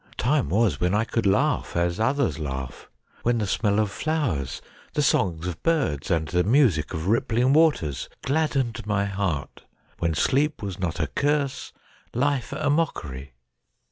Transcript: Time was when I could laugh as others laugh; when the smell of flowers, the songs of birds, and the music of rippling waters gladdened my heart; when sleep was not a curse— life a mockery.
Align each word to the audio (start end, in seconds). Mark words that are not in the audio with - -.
Time 0.17 0.49
was 0.49 0.79
when 0.79 0.95
I 0.95 1.03
could 1.03 1.27
laugh 1.27 1.75
as 1.75 1.99
others 1.99 2.39
laugh; 2.39 2.89
when 3.21 3.37
the 3.37 3.45
smell 3.45 3.77
of 3.79 3.91
flowers, 3.91 4.59
the 4.95 5.03
songs 5.03 5.45
of 5.45 5.61
birds, 5.61 6.09
and 6.09 6.27
the 6.27 6.43
music 6.43 6.95
of 6.95 7.05
rippling 7.07 7.53
waters 7.53 8.09
gladdened 8.23 8.87
my 8.87 9.05
heart; 9.05 9.63
when 9.99 10.15
sleep 10.15 10.63
was 10.63 10.79
not 10.79 10.99
a 10.99 11.05
curse— 11.05 11.71
life 12.15 12.51
a 12.51 12.71
mockery. 12.71 13.33